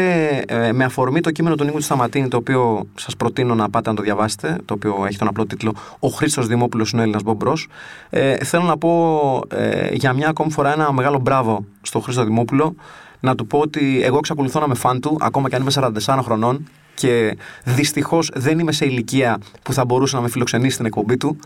[0.47, 3.91] ε, με αφορμή το κείμενο του Νίκου του Σταματίνη, το οποίο σας προτείνω να πάτε
[3.91, 7.69] να το διαβάσετε, το οποίο έχει τον απλό τίτλο Ο Χρήστος Δημόπουλος είναι Έλληνας Μπομπρός,
[8.11, 12.75] ε, θέλω να πω ε, για μια ακόμη φορά ένα μεγάλο μπράβο στο Χρήστο Δημόπουλο.
[13.21, 15.71] Να του πω ότι εγώ εξακολουθώ να είμαι φαν του, ακόμα και αν είμαι
[16.07, 20.87] 44 χρονών και δυστυχώς δεν είμαι σε ηλικία που θα μπορούσε να με φιλοξενήσει στην
[20.87, 21.37] εκπομπή του.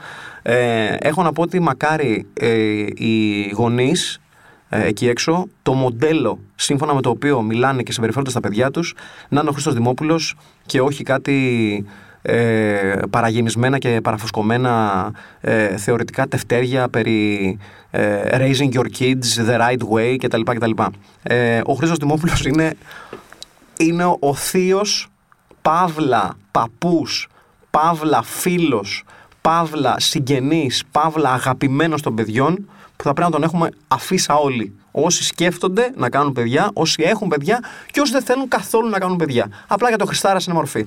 [0.42, 2.48] Ε, έχω να πω ότι μακάρι ε,
[2.94, 4.20] οι γονείς
[4.68, 8.94] ε, εκεί έξω, το μοντέλο σύμφωνα με το οποίο μιλάνε και συμπεριφέρονται στα παιδιά τους,
[9.28, 11.85] να είναι ο Χρήστος Δημόπουλος και όχι κάτι
[12.22, 17.59] ε, παραγενισμένα και παραφουσκωμένα ε, θεωρητικά τευτέρια περί
[17.90, 20.40] ε, raising your kids the right way κτλ.
[20.40, 20.70] κτλ.
[21.22, 22.74] Ε, ο Χρήστος Δημόπουλος είναι,
[23.76, 25.09] είναι ο θείος
[25.66, 27.29] παύλα παππούς,
[27.70, 29.05] παύλα φίλος,
[29.40, 34.74] παύλα συγγενής, παύλα αγαπημένος των παιδιών που θα πρέπει να τον έχουμε αφήσα όλοι.
[34.90, 39.16] Όσοι σκέφτονται να κάνουν παιδιά, όσοι έχουν παιδιά και όσοι δεν θέλουν καθόλου να κάνουν
[39.16, 39.50] παιδιά.
[39.66, 40.87] Απλά για το Χριστάρα είναι μορφή.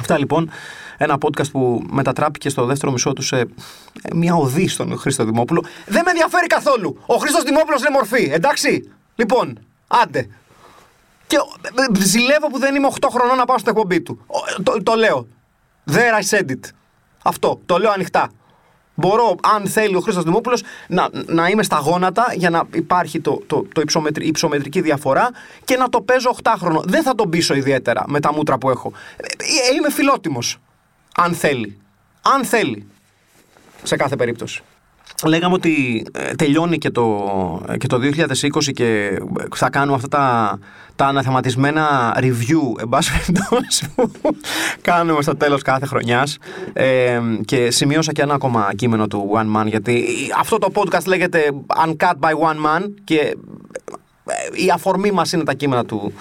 [0.00, 0.50] Αυτά λοιπόν.
[0.96, 3.48] ένα podcast που μετατράπηκε στο δεύτερο μισό του σε
[4.14, 5.64] μια οδή στον Χρήστο Δημόπουλο.
[5.86, 6.98] Δεν με ενδιαφέρει καθόλου.
[7.06, 8.90] Ο Χρήστος Δημόπουλος είναι μορφή, εντάξει.
[9.14, 10.28] Λοιπόν, άντε.
[11.26, 11.36] Και
[11.98, 14.26] ζηλεύω που δεν είμαι 8 χρονών να πάω στην εκπομπή του.
[14.62, 15.26] Το, το λέω.
[15.90, 16.70] There I said it.
[17.22, 17.60] Αυτό.
[17.66, 18.30] Το λέω ανοιχτά.
[18.98, 23.42] Μπορώ, αν θέλει ο Χρήστος Δημόπουλος, να, να είμαι στα γόνατα για να υπάρχει το,
[23.46, 25.30] το, το υψομετρη, υψομετρική διαφορά
[25.64, 26.80] και να το παίζω 8χρονο.
[26.84, 28.92] Δεν θα τον πείσω ιδιαίτερα με τα μούτρα που έχω.
[29.16, 30.58] Ε, είμαι φιλότιμος.
[31.16, 31.78] Αν θέλει.
[32.22, 32.86] Αν θέλει.
[33.82, 34.62] Σε κάθε περίπτωση.
[35.24, 37.30] Λέγαμε ότι ε, τελειώνει και το,
[37.78, 39.20] και το 2020 και
[39.54, 40.58] θα κάνουμε αυτά τα,
[40.96, 43.32] τα αναθεματισμένα review, εν πάση
[43.94, 44.36] που
[44.80, 46.38] κάνουμε στο τέλος κάθε χρονιάς.
[46.72, 50.04] Ε, και σημείωσα και ένα ακόμα κείμενο του One Man, γιατί
[50.38, 51.50] αυτό το podcast λέγεται
[51.86, 53.34] Uncut by One Man και ε,
[54.52, 56.12] η αφορμή μας είναι τα κείμενα του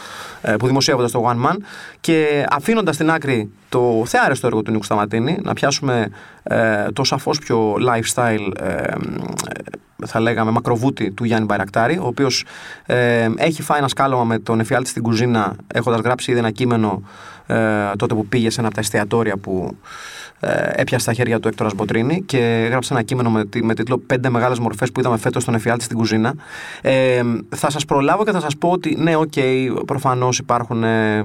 [0.41, 1.55] ε, που δημοσιεύονται στο One Man.
[1.99, 6.11] Και αφήνοντας στην άκρη το θεάρεστο έργο του Νίκου Σταματίνη να πιάσουμε
[6.43, 8.93] ε, το σαφώς πιο lifestyle ε,
[10.05, 12.45] θα λέγαμε μακροβούτι του Γιάννη Μπαϊρακτάρη ο οποίος
[13.35, 17.01] έχει φάει ένα σκάλωμα με τον εφιάλτη στην κουζίνα έχοντας γράψει ήδη ένα κείμενο
[17.95, 20.24] τότε που πήγε σε ένα από τα εστιατόρια που ε,
[20.75, 24.60] έπιασε στα χέρια του Έκτορας Μποτρίνι και έγραψε ένα κείμενο με, με τίτλο Πέντε μεγάλες
[24.60, 26.34] μορφές που είδαμε φέτος στον Εφιάλτη στην κουζίνα.
[26.81, 27.21] Ε,
[27.55, 30.84] θα σας προλάβω και θα σας πω ότι ναι, OK, okay, προφανώς υπάρχουν.
[30.84, 31.23] Ε,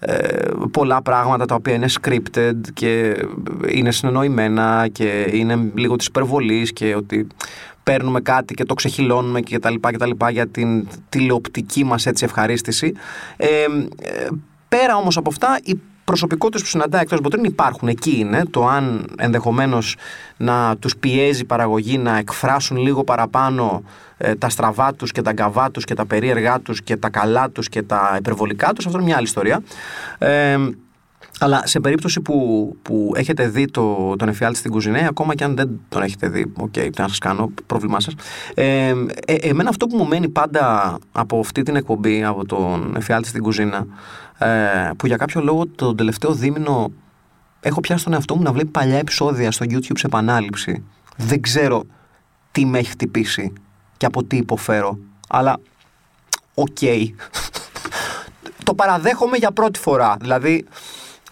[0.00, 3.16] ε, πολλά πράγματα τα οποία είναι scripted και
[3.68, 7.26] είναι συνεννοημένα και είναι λίγο της υπερβολής και ότι
[7.82, 12.06] παίρνουμε κάτι και το ξεχυλώνουμε και τα λοιπά και τα λοιπά για την τηλεοπτική μας
[12.06, 12.92] έτσι ευχαρίστηση.
[13.36, 14.28] Ε, ε
[14.68, 15.58] πέρα όμως από αυτά
[16.08, 17.88] προσωπικότητες που συναντάει εκτός Μποτρίν υπάρχουν.
[17.88, 18.42] Εκεί είναι.
[18.50, 19.96] Το αν ενδεχομένως
[20.36, 23.82] να τους πιέζει η παραγωγή να εκφράσουν λίγο παραπάνω
[24.16, 27.50] ε, τα στραβά τους και τα γκαβά τους και τα περίεργά τους και τα καλά
[27.50, 28.86] τους και τα υπερβολικά τους.
[28.86, 29.62] Αυτό είναι μια άλλη ιστορία.
[30.18, 30.56] Ε,
[31.40, 35.44] αλλά σε περίπτωση που, που έχετε δει το, τον εφιάλτη στην κουζίνα, ε, ακόμα και
[35.44, 38.14] αν δεν τον έχετε δει, OK, okay, τι να σας κάνω, πρόβλημά σας.
[38.54, 38.94] Ε,
[39.26, 43.42] ε, εμένα αυτό που μου μένει πάντα από αυτή την εκπομπή, από τον εφιάλτη στην
[43.42, 43.86] κουζίνα,
[44.38, 46.90] ε, που για κάποιο λόγο το τελευταίο δίμηνο
[47.60, 50.84] έχω πιάσει τον εαυτό μου να βλέπει παλιά επεισόδια στο YouTube σε επανάληψη.
[51.16, 51.84] Δεν ξέρω
[52.52, 53.52] τι με έχει χτυπήσει
[53.96, 54.98] και από τι υποφέρω.
[55.28, 55.58] Αλλά,
[56.54, 56.78] οκ.
[58.64, 60.16] το παραδέχομαι για πρώτη φορά.
[60.20, 60.66] Δηλαδή,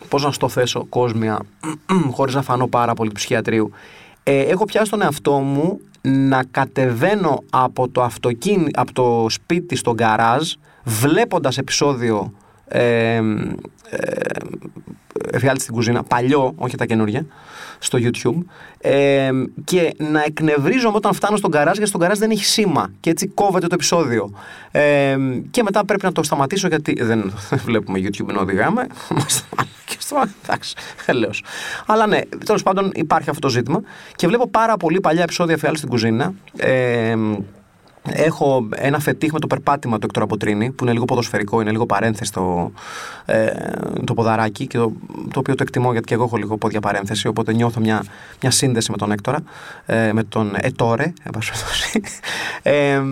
[0.08, 1.38] πώς να στο θέσω κόσμια,
[2.16, 3.70] χωρίς να φανώ πάρα πολύ του ψυχιατρίου.
[4.22, 9.94] Ε, έχω πιάσει τον εαυτό μου να κατεβαίνω από το αυτοκίνητο, από το σπίτι στο
[9.94, 10.52] γκαράζ,
[10.84, 12.32] βλέποντας επεισόδιο
[12.68, 13.20] ε,
[15.30, 17.26] εφιάλτη στην κουζίνα, παλιό, όχι τα καινούργια,
[17.78, 18.44] στο YouTube.
[18.78, 19.30] Ε,
[19.64, 22.92] και να εκνευρίζομαι όταν φτάνω στον καράζ, γιατί στον καράζ δεν έχει σήμα.
[23.00, 24.30] Και έτσι κόβεται το επεισόδιο.
[24.70, 25.16] Ε,
[25.50, 27.32] και μετά πρέπει να το σταματήσω, γιατί δεν
[27.66, 28.86] βλέπουμε YouTube ενώ οδηγάμε.
[29.86, 30.22] και στο.
[30.42, 30.74] Εντάξει,
[31.06, 31.30] έλεω.
[31.86, 33.82] Αλλά ναι, τέλος πάντων υπάρχει αυτό το ζήτημα.
[34.16, 36.34] Και βλέπω πάρα πολύ παλιά επεισόδια εφιάλτη στην κουζίνα.
[36.56, 37.14] Ε,
[38.08, 41.86] Έχω ένα φετίχ με το περπάτημα του Εκτορ Αποτρίνη, που είναι λίγο ποδοσφαιρικό, είναι λίγο
[41.86, 42.72] παρένθεστο
[43.24, 43.50] ε,
[44.04, 44.92] το ποδαράκι, και το,
[45.34, 48.04] οποίο το εκτιμώ γιατί και εγώ έχω λίγο πόδια παρένθεση, οπότε νιώθω μια,
[48.42, 49.38] μια σύνδεση με τον Έκτορα,
[49.86, 52.00] ε, με τον Ετόρε, περιπτώσει.
[52.62, 53.02] Ε,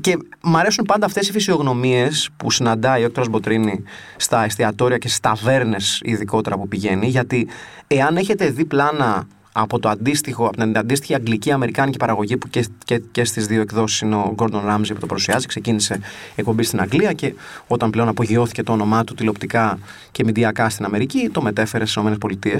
[0.00, 3.82] και μ' αρέσουν πάντα αυτές οι φυσιογνωμίες που συναντάει ο Έκτορας Μποτρίνη
[4.16, 7.48] στα εστιατόρια και στις ταβέρνες, ειδικότερα που πηγαίνει, γιατί
[7.86, 9.26] εάν έχετε δει πλάνα
[9.60, 13.60] από, το αντίστοιχο, από την αντίστοιχη αγγλική αμερικάνικη παραγωγή που και, και, και στις δύο
[13.60, 15.46] εκδόσεις είναι ο Gordon Ramsay που το παρουσιάζει.
[15.46, 16.00] Ξεκίνησε
[16.34, 17.34] εκπομπή στην Αγγλία και
[17.66, 19.78] όταν πλέον απογειώθηκε το όνομά του τηλεοπτικά
[20.10, 22.56] και μηντιακά στην Αμερική, το μετέφερε στις ΗΠΑ.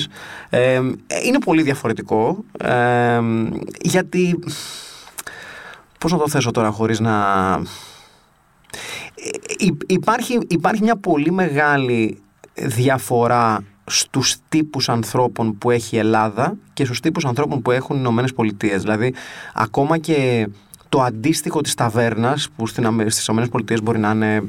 [0.50, 0.74] Ε,
[1.24, 3.20] είναι πολύ διαφορετικό ε,
[3.80, 4.38] γιατί.
[5.98, 7.14] Πώς να το θέσω τώρα χωρίς να.
[9.60, 12.18] Ε, υπάρχει, υπάρχει μια πολύ μεγάλη
[12.54, 17.98] διαφορά στους τύπους ανθρώπων που έχει η Ελλάδα και στους τύπους ανθρώπων που έχουν οι
[18.02, 18.82] Ηνωμένες Πολιτείες.
[18.82, 19.14] Δηλαδή,
[19.54, 20.48] ακόμα και
[20.88, 22.78] το αντίστοιχο της ταβέρνας που στις
[23.26, 24.42] Ηνωμένες Πολιτείες μπορεί να είναι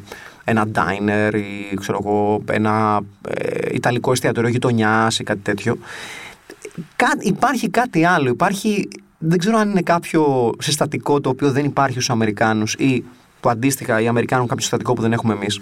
[0.44, 1.34] ένα diner
[1.72, 5.78] ή ξέρω εγώ, ένα ε, ιταλικό εστιατόριο γειτονιάς ή κάτι τέτοιο.
[7.20, 8.30] υπάρχει κάτι άλλο.
[8.30, 13.04] Υπάρχει, δεν ξέρω αν είναι κάποιο συστατικό το οποίο δεν υπάρχει στους Αμερικάνους ή
[13.40, 15.62] που αντίστοιχα οι Αμερικάνοι έχουν κάποιο συστατικό που δεν έχουμε εμείς.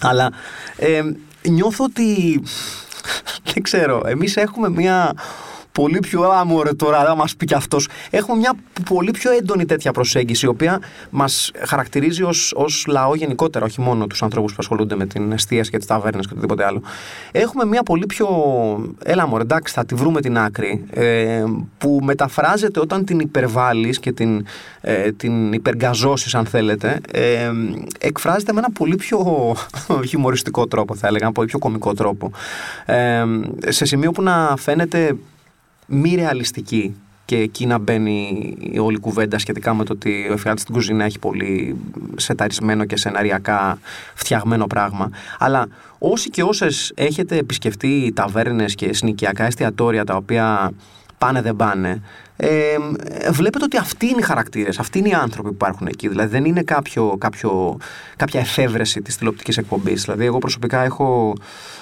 [0.00, 0.32] Αλλά
[0.76, 1.02] ε,
[1.48, 2.40] νιώθω ότι
[3.52, 4.02] δεν ξέρω.
[4.06, 5.14] Εμείς έχουμε μια
[5.80, 7.88] πολύ πιο άμορε τώρα, να μας πει κι αυτός.
[8.10, 8.52] Έχουμε μια
[8.88, 12.22] πολύ πιο έντονη τέτοια προσέγγιση, η οποία μας χαρακτηρίζει
[12.54, 16.26] ως λαό γενικότερα, όχι μόνο τους ανθρώπους που ασχολούνται με την εστίαση και τις ταβέρνες
[16.26, 16.82] και οτιδήποτε άλλο.
[17.32, 18.28] Έχουμε μια πολύ πιο.
[19.04, 20.84] Έλα, μωρέ, εντάξει, θα τη βρούμε την άκρη.
[20.90, 21.44] Ε,
[21.78, 24.46] που μεταφράζεται όταν την υπερβάλλεις και την,
[24.80, 27.00] ε, την υπεργαζώσεις, αν θέλετε.
[27.12, 27.50] Ε,
[27.98, 29.54] εκφράζεται με ένα πολύ πιο
[30.08, 32.30] χιουμοριστικό τρόπο, θα έλεγα, ένα πολύ πιο κομικό τρόπο.
[32.86, 33.24] Ε,
[33.68, 35.16] σε σημείο που να φαίνεται
[35.90, 40.62] μη ρεαλιστική και εκεί να μπαίνει η όλη κουβέντα σχετικά με το ότι ο εφιάλτης
[40.62, 41.76] στην κουζίνα έχει πολύ
[42.16, 43.78] σεταρισμένο και σεναριακά
[44.14, 45.10] φτιαγμένο πράγμα.
[45.38, 50.72] Αλλά όσοι και όσες έχετε επισκεφτεί ταβέρνες και συνοικιακά εστιατόρια τα οποία
[51.18, 52.02] πάνε δεν πάνε,
[52.36, 52.76] ε,
[53.30, 56.08] βλέπετε ότι αυτοί είναι οι χαρακτήρες, αυτοί είναι οι άνθρωποι που υπάρχουν εκεί.
[56.08, 57.76] Δηλαδή δεν είναι κάποιο, κάποιο,
[58.16, 60.02] κάποια εφεύρεση της τηλεοπτικής εκπομπής.
[60.02, 61.34] Δηλαδή εγώ προσωπικά έχω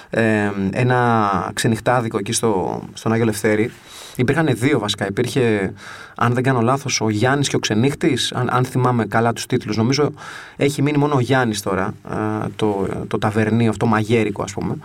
[0.09, 3.71] ε, ένα ξενυχτάδικο εκεί στο, στον Άγιο Λευτέρη.
[4.15, 5.07] Υπήρχαν δύο βασικά.
[5.07, 5.73] Υπήρχε,
[6.15, 9.77] αν δεν κάνω λάθος, ο Γιάννης και ο Ξενύχτης, αν, αν θυμάμαι καλά τους τίτλους.
[9.77, 10.11] Νομίζω
[10.55, 11.93] έχει μείνει μόνο ο Γιάννης τώρα,
[12.55, 14.77] το, το ταβερνίο, αυτό μαγέρικο ας πούμε.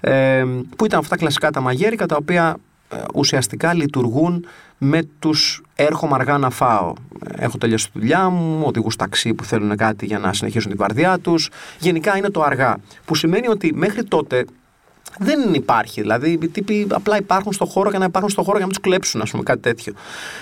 [0.00, 0.44] Ε,
[0.76, 2.56] που ήταν αυτά τα κλασικά τα μαγέρικα τα οποία
[2.88, 4.46] ε, ουσιαστικά λειτουργούν
[4.78, 6.92] με τους έρχομαι αργά να φάω.
[7.36, 11.18] Έχω τελειώσει τη δουλειά μου, οδηγούς ταξί που θέλουν κάτι για να συνεχίσουν την βαρδιά
[11.18, 11.50] τους.
[11.78, 12.76] Γενικά είναι το αργά.
[13.04, 14.44] Που σημαίνει ότι μέχρι τότε
[15.18, 16.00] δεν υπάρχει.
[16.00, 18.80] Δηλαδή, οι τύποι απλά υπάρχουν στο χώρο για να υπάρχουν στο χώρο για να τους
[18.80, 19.92] κλέψουν, ας πούμε, κάτι τέτοιο.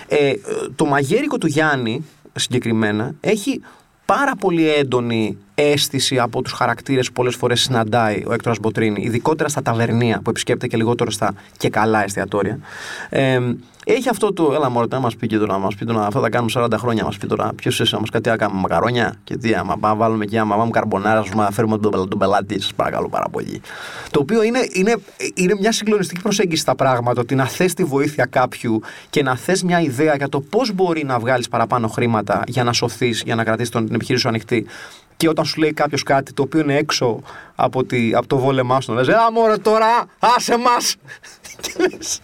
[0.08, 0.32] Ε,
[0.76, 3.60] το μαγέρικο του Γιάννη συγκεκριμένα έχει
[4.04, 9.48] πάρα πολύ έντονη αίσθηση από τους χαρακτήρες που πολλές φορές συναντάει ο Έκτορας Μποτρίνη, ειδικότερα
[9.48, 12.58] στα ταβερνία που επισκέπτεται και λιγότερο στα και καλά εστιατόρια.
[13.08, 13.40] Ε,
[13.84, 14.52] έχει αυτό το.
[14.54, 16.72] Έλα, μωρέ, να μας πει και τώρα, να μας πει τώρα, αυτά τα κάνουμε 40
[16.76, 17.04] χρόνια.
[17.04, 19.96] Μας πει τώρα, ποιος είσαι, να μας κάτι, να κάνουμε μακαρόνια και τι, άμα πάμε,
[19.96, 23.60] βάλουμε εκεί, άμα βάλουμε καρμπονάρα, να φέρουμε τον, τον πελάτη, σας παρακαλώ πάρα πολύ.
[24.10, 24.96] Το οποίο είναι, είναι,
[25.34, 29.62] είναι μια συγκλονιστική προσέγγιση στα πράγματα, ότι να θες τη βοήθεια κάποιου και να θες
[29.62, 33.44] μια ιδέα για το πώς μπορεί να βγάλεις παραπάνω χρήματα για να σωθείς, για να
[33.44, 34.66] κρατήσεις την επιχείρηση σου ανοιχτή
[35.20, 37.20] και όταν σου λέει κάποιος κάτι το οποίο είναι έξω
[37.54, 40.96] από, τη, από το βόλεμά σου, να λες «Α, μωρέ τώρα, άσε μας!»
[41.62, 42.20] και λες,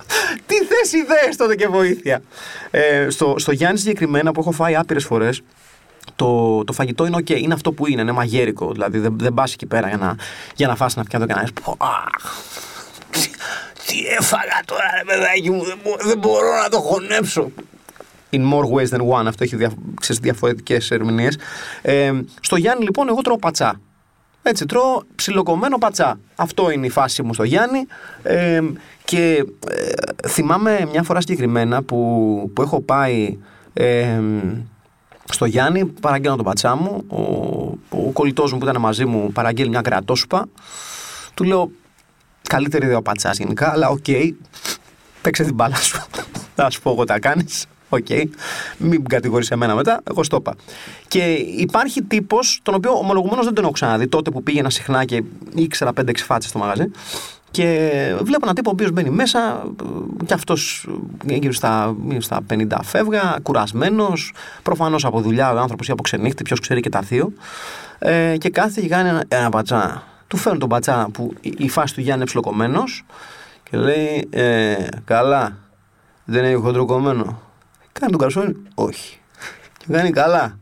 [0.47, 2.23] τι θες ιδέες τότε και βοήθεια.
[2.71, 5.43] Ε, στο, στο Γιάννη συγκεκριμένα που έχω φάει άπειρες φορές,
[6.17, 8.73] το, το φαγητό είναι ok, είναι αυτό που είναι, είναι μαγέρικο.
[8.73, 10.17] Δηλαδή δεν, δεν πας εκεί πέρα για να,
[10.55, 11.53] για να φας να πιάνω και να λες
[13.87, 17.51] τι έφαγα τώρα, ρε παιδάκι μου, δεν, δεν μπορώ να το χωνέψω
[18.31, 19.27] in more ways than one.
[19.27, 19.73] Αυτό έχει δια,
[20.21, 21.39] διαφορετικές ερμηνείες.
[21.83, 23.81] Ε, στο Γιάννη, λοιπόν, εγώ τρώω πατσά.
[24.43, 26.19] Έτσι, τρώω ψιλοκομμένο πατσά.
[26.37, 27.87] Αυτό είναι η φάση μου στο Γιάννη.
[28.23, 28.61] Ε,
[29.05, 33.39] και ε, θυμάμαι μια φορά συγκεκριμένα που, που έχω πάει
[33.73, 34.21] ε,
[35.31, 37.05] στο Γιάννη, παραγγέλνω τον πατσά μου.
[37.09, 37.23] Ο,
[37.89, 40.47] ο κολλητός μου που ήταν μαζί μου παραγγέλνει μια κρεατόσουπα.
[41.35, 41.71] Του λέω,
[42.49, 44.31] καλύτερη ιδέα ο πατσάς γενικά, αλλά OK, okay,
[45.23, 46.05] παίξε την μπάλα σου.
[46.55, 47.67] Θα σου πω εγώ τι θα κάνεις.
[47.89, 48.25] OK, okay.
[48.79, 50.55] μην κατηγορήσει εμένα μετά, εγώ στο είπα.
[51.09, 55.23] Και υπάρχει τύπος, τον οποίο ομολογουμένως δεν τον έχω ξαναδεί τότε που πήγαινα συχνά και
[55.55, 56.91] ήξερα 5-6 φάτσες στο μαγαζί.
[57.51, 57.91] Και
[58.23, 59.63] βλέπω έναν τύπο ο οποίος μπαίνει μέσα,
[60.27, 60.89] και αυτός
[61.25, 66.61] γύρω στα, στα 50 φεύγα, κουρασμένος, προφανώς από δουλειά ο άνθρωπος ή από ξενύχτη, ποιος
[66.61, 67.33] ξέρει και τα θείο.
[67.99, 70.03] Ε, και κάθεται και κάνει ένα, ένα πατσά.
[70.27, 73.05] Του φέρνει τον πατσά που η φάση του Γιάννη είναι ψιλοκομμένος
[73.71, 75.57] και λέει: ε, Καλά,
[76.25, 77.41] δεν έχει χοντροκομμένο.
[78.01, 79.19] Κάνει τον καρσόνι, όχι.
[79.79, 80.59] Και κάνει καλά.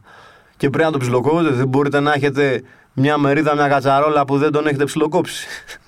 [0.57, 4.53] Και πρέπει να το ψιλοκόβετε, δεν μπορείτε να έχετε μια μερίδα, μια κατσαρόλα που δεν
[4.53, 5.47] τον έχετε ψιλοκόψει.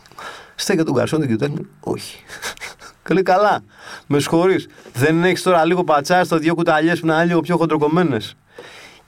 [0.55, 2.17] Στέκει τον καρσόνι και του λέει, όχι.
[3.05, 3.61] Και λέει καλά,
[4.07, 4.69] με συγχωρείς.
[4.93, 8.37] Δεν έχεις τώρα λίγο πατσά στο δύο κουταλιές που να είναι λίγο πιο χοντροκομμένες.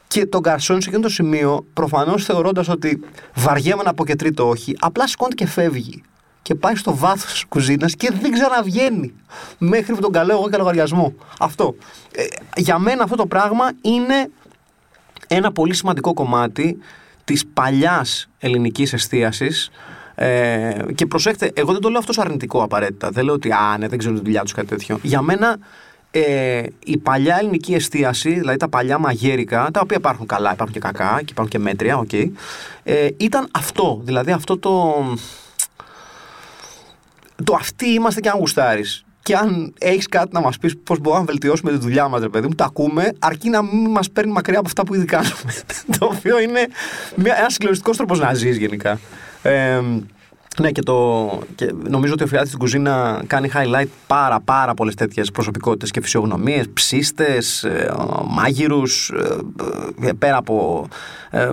[0.07, 3.01] Και τον καρσόνι σε εκείνο το σημείο, προφανώς θεωρώντας ότι
[3.35, 6.03] βαριέμαι να πω και τρίτο όχι, απλά σηκώνεται και φεύγει
[6.49, 9.15] και πάει στο βάθος της κουζίνας και δεν ξαναβγαίνει.
[9.59, 11.15] Μέχρι που τον καλώ εγώ και λογαριασμό.
[11.39, 11.75] Αυτό.
[12.13, 12.25] Ε,
[12.57, 14.31] για μένα αυτό το πράγμα είναι
[15.27, 16.79] ένα πολύ σημαντικό κομμάτι
[17.25, 19.71] της παλιάς ελληνικής εστίασης
[20.15, 23.11] ε, και προσέξτε, εγώ δεν το λέω αυτός αρνητικό απαραίτητα.
[23.11, 24.99] Δεν λέω ότι α, ναι, δεν ξέρω τη δουλειά τους κάτι τέτοιο.
[25.03, 25.59] Για μένα
[26.11, 30.81] ε, η παλιά ελληνική εστίαση, δηλαδή τα παλιά μαγέρικα, τα οποία υπάρχουν καλά, υπάρχουν και
[30.81, 32.31] κακά και υπάρχουν και μέτρια, okay,
[32.83, 34.01] ε, ήταν αυτό.
[34.05, 34.95] Δηλαδή αυτό το
[37.45, 39.03] το αυτοί είμαστε και αν γουστάρεις.
[39.23, 42.29] Και αν έχεις κάτι να μας πεις πώς μπορούμε να βελτιώσουμε τη δουλειά μας, ρε
[42.29, 45.53] παιδί μου, τα ακούμε, αρκεί να μην μας παίρνει μακριά από αυτά που ήδη κάνουμε.
[45.99, 46.69] το οποίο είναι
[47.39, 49.01] ένας συγκλονιστικός τρόπος να ζεις γενικά.
[49.43, 49.81] Ε,
[50.61, 54.95] ναι, και, το, και νομίζω ότι ο Φιάτη στην κουζίνα κάνει highlight πάρα πάρα πολλές
[54.95, 57.95] τέτοιες προσωπικότητες και φυσιογνωμίες, ψίστες, ε,
[58.29, 59.13] μάγειρους,
[60.03, 60.87] ε, πέρα από
[61.31, 61.51] ε,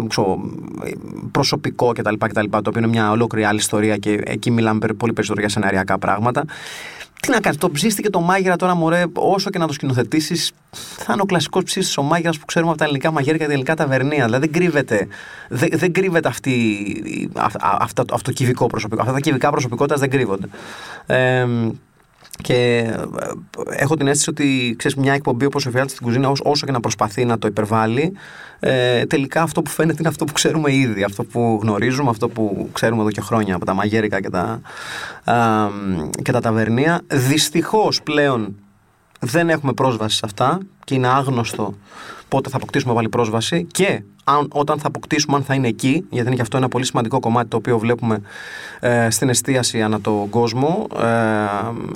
[1.31, 2.49] προσωπικό κτλ, κτλ.
[2.49, 6.45] Το οποίο είναι μια ολόκληρη άλλη ιστορία και εκεί μιλάμε πολύ περισσότερο για σεναριακά πράγματα.
[7.25, 11.13] Τι να κάνεις, το ψήστηκε το μάγειρα τώρα, μωρέ, όσο και να το σκηνοθετήσεις, θα
[11.13, 13.75] είναι ο κλασικός ψήστης ο μάγειρας που ξέρουμε από τα ελληνικά μαγείρια και τα ελληνικά
[13.75, 14.25] ταβερνία.
[14.25, 15.07] Δηλαδή δεν κρύβεται,
[15.49, 19.01] δεν, δεν κρύβεται αυτή, αυτό, αυτό το κυβικό προσωπικό.
[19.01, 20.47] Αυτά τα κυβικά προσωπικότητας δεν κρύβονται.
[21.05, 21.47] Ε,
[22.41, 26.65] και ε, έχω την αίσθηση ότι ξέρεις, μια εκπομπή όπως ο Φιάλτη στην κουζίνα, όσο
[26.65, 28.13] και να προσπαθεί να το υπερβάλλει,
[28.59, 32.69] ε, τελικά αυτό που φαίνεται είναι αυτό που ξέρουμε ήδη, αυτό που γνωρίζουμε, αυτό που
[32.73, 34.61] ξέρουμε εδώ και χρόνια από τα μαγέρικα και τα,
[36.21, 37.01] και τα ταβερνία.
[37.07, 38.55] Δυστυχώς πλέον
[39.25, 41.73] δεν έχουμε πρόσβαση σε αυτά και είναι άγνωστο
[42.27, 46.27] πότε θα αποκτήσουμε πάλι πρόσβαση και αν, όταν θα αποκτήσουμε, αν θα είναι εκεί, γιατί
[46.27, 48.21] είναι και αυτό ένα πολύ σημαντικό κομμάτι το οποίο βλέπουμε
[48.79, 50.87] ε, στην εστίαση ανά τον κόσμο.
[50.99, 51.03] Ε,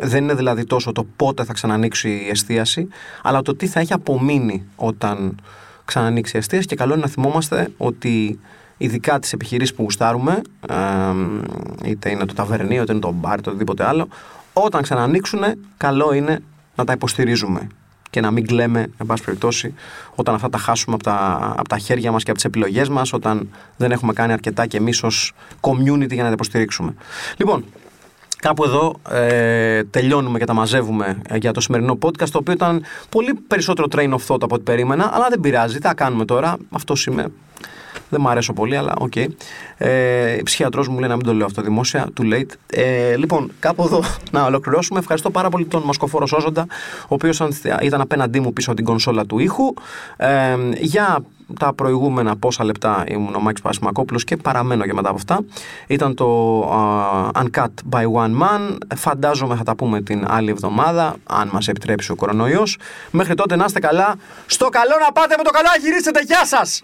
[0.08, 2.88] δεν είναι δηλαδή τόσο το πότε θα ξανανοίξει η εστίαση,
[3.22, 5.38] αλλά το τι θα έχει απομείνει όταν
[5.86, 6.68] ξανανοίξει η εστίαση.
[6.68, 8.39] Και καλό είναι να θυμόμαστε ότι
[8.78, 10.76] ειδικά τις επιχειρήσεις που γουστάρουμε, ε,
[11.89, 14.08] είτε είναι το ταβερνίο, είτε είναι το μπαρ, είτε οτιδήποτε άλλο,
[14.54, 15.42] όταν ξανανοίξουν,
[15.78, 16.42] καλό είναι
[16.80, 17.68] να τα υποστηρίζουμε
[18.10, 19.74] και να μην κλαίμε, εν πάση περιπτώσει,
[20.15, 23.13] όταν αυτά τα χάσουμε από τα, από τα χέρια μας και από τις επιλογές μας,
[23.13, 26.94] όταν δεν έχουμε κάνει αρκετά και εμείς ως community για να τα υποστηρίξουμε.
[27.38, 27.65] Λοιπόν,
[28.42, 32.84] Κάπου εδώ ε, τελειώνουμε και τα μαζεύουμε ε, για το σημερινό podcast, το οποίο ήταν
[33.10, 35.76] πολύ περισσότερο train of thought από ό,τι περίμενα, αλλά δεν πειράζει.
[35.76, 37.26] Τι θα κάνουμε τώρα, αυτό είμαι.
[38.10, 39.12] Δεν μου αρέσω πολύ, αλλά OK.
[39.15, 39.28] Okay.
[39.78, 42.08] Ε, ψυχίατρός μου λέει να μην το λέω αυτό δημόσια.
[42.19, 42.52] Too late.
[42.67, 45.00] Ε, λοιπόν, κάπου εδώ να ολοκληρώσουμε.
[45.00, 46.65] Ευχαριστώ πάρα πολύ τον Μασκοφόρο Σόζοντα,
[47.02, 47.41] ο οποίος
[47.82, 49.74] ήταν απέναντί μου πίσω από την κονσόλα του ήχου.
[50.17, 51.24] Ε, για
[51.60, 55.39] τα προηγούμενα πόσα λεπτά ήμουν ο Μάκης Πασμακόπουλος και παραμένω και μετά από αυτά.
[55.88, 56.62] Ήταν το
[57.34, 58.78] uh, Uncut by One Man.
[58.95, 62.78] Φαντάζομαι θα τα πούμε την άλλη εβδομάδα, αν μας επιτρέψει ο κορονοϊός.
[63.12, 64.15] Μέχρι τότε να είστε καλά.
[64.45, 66.22] Στο καλό να πάτε με το καλό να γυρίσετε.
[66.22, 66.84] Γεια σας!